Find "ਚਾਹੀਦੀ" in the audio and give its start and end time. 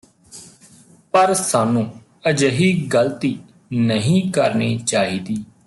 4.77-5.43